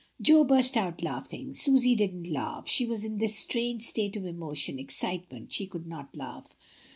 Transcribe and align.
Jo 0.19 0.43
burst 0.43 0.75
out 0.77 1.03
laughing. 1.03 1.53
Susy 1.53 1.93
didn't 1.93 2.25
laugh; 2.25 2.67
she 2.67 2.87
was 2.87 3.03
in 3.05 3.19
this 3.19 3.35
strange 3.37 3.83
state 3.83 4.17
of 4.17 4.25
emotion, 4.25 4.79
excitement, 4.79 5.53
she 5.53 5.67
could 5.67 5.85
not 5.85 6.15
laugh. 6.15 6.55